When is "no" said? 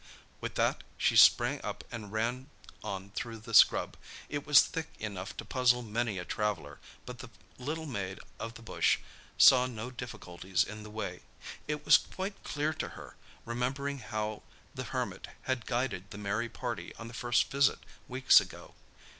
9.67-9.91